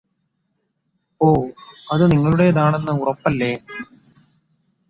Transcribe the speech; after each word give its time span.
ഓ 1.21 1.27
അത് 1.91 2.11
നിങ്ങളുടെതാണെന്ന് 2.11 2.91
ഉറപ്പല്ലേ 3.01 3.51